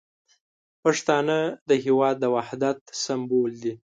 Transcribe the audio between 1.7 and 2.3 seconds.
هیواد د